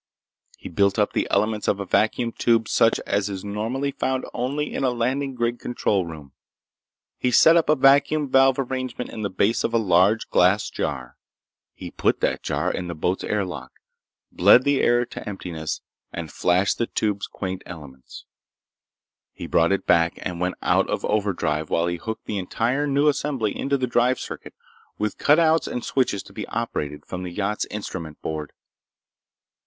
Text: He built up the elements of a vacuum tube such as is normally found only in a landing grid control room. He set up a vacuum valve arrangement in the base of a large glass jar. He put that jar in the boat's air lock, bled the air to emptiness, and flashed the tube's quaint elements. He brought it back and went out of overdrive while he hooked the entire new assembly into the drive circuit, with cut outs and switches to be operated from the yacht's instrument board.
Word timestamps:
He 0.57 0.67
built 0.67 0.97
up 0.97 1.13
the 1.13 1.27
elements 1.29 1.67
of 1.67 1.79
a 1.79 1.85
vacuum 1.85 2.31
tube 2.31 2.67
such 2.67 2.99
as 3.01 3.29
is 3.29 3.45
normally 3.45 3.91
found 3.91 4.25
only 4.33 4.73
in 4.73 4.83
a 4.83 4.89
landing 4.89 5.35
grid 5.35 5.59
control 5.59 6.07
room. 6.07 6.31
He 7.19 7.29
set 7.29 7.55
up 7.55 7.69
a 7.69 7.75
vacuum 7.75 8.27
valve 8.27 8.57
arrangement 8.57 9.11
in 9.11 9.21
the 9.21 9.29
base 9.29 9.63
of 9.63 9.75
a 9.75 9.77
large 9.77 10.27
glass 10.29 10.71
jar. 10.71 11.17
He 11.75 11.91
put 11.91 12.19
that 12.21 12.41
jar 12.41 12.73
in 12.73 12.87
the 12.87 12.95
boat's 12.95 13.23
air 13.23 13.45
lock, 13.45 13.73
bled 14.31 14.63
the 14.63 14.81
air 14.81 15.05
to 15.05 15.29
emptiness, 15.29 15.81
and 16.11 16.31
flashed 16.33 16.79
the 16.79 16.87
tube's 16.87 17.27
quaint 17.27 17.61
elements. 17.67 18.25
He 19.33 19.45
brought 19.45 19.71
it 19.71 19.85
back 19.85 20.15
and 20.23 20.41
went 20.41 20.55
out 20.63 20.89
of 20.89 21.05
overdrive 21.05 21.69
while 21.69 21.85
he 21.85 21.97
hooked 21.97 22.25
the 22.25 22.39
entire 22.39 22.87
new 22.87 23.07
assembly 23.07 23.55
into 23.55 23.77
the 23.77 23.85
drive 23.85 24.19
circuit, 24.19 24.55
with 24.97 25.19
cut 25.19 25.37
outs 25.37 25.67
and 25.67 25.85
switches 25.85 26.23
to 26.23 26.33
be 26.33 26.47
operated 26.47 27.05
from 27.05 27.21
the 27.21 27.31
yacht's 27.31 27.67
instrument 27.69 28.19
board. 28.23 28.51